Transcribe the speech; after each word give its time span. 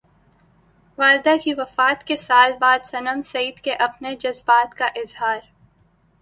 والدہ 0.97 1.35
کی 1.43 1.53
وفات 1.53 2.03
کے 2.03 2.17
سال 2.17 2.53
بعد 2.59 2.85
صنم 2.85 3.21
سعید 3.25 3.59
کا 3.59 3.71
اپنے 3.79 4.15
جذبات 4.15 4.75
کا 4.77 4.85
اظہار 4.95 5.39